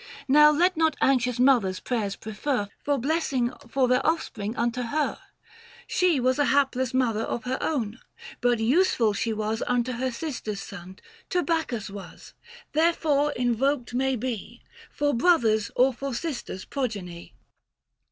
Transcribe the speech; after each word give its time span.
Now 0.27 0.49
let 0.49 0.75
not 0.75 0.95
anxious 0.99 1.37
mothers 1.39 1.79
prayers 1.79 2.15
prefer 2.15 2.65
670 2.85 2.85
For 2.85 2.97
blessings 2.97 3.53
for 3.71 3.87
their 3.87 4.03
offspring 4.03 4.55
unto 4.55 4.81
her; 4.81 5.19
She 5.85 6.19
was 6.19 6.39
a 6.39 6.45
hapless 6.45 6.91
mother 6.91 7.21
of 7.21 7.43
her 7.43 7.59
own. 7.61 7.99
But 8.41 8.57
useful 8.57 9.13
she 9.13 9.31
unto 9.31 9.91
her 9.91 10.09
sister's 10.09 10.59
son 10.59 10.97
To 11.29 11.43
Bacchus 11.43 11.91
was; 11.91 12.33
therefore 12.73 13.31
invoked 13.33 13.93
may 13.93 14.15
be 14.15 14.63
For 14.89 15.13
brother's 15.13 15.69
or 15.75 15.93
for 15.93 16.15
sister's 16.15 16.65
progeny. 16.65 17.35